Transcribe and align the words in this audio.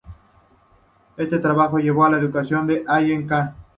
Este 1.15 1.37
trabajo 1.37 1.77
llevo 1.77 2.03
a 2.03 2.09
la 2.09 2.19
ecuación 2.19 2.65
de 2.65 2.83
Allen–Cahn. 2.87 3.53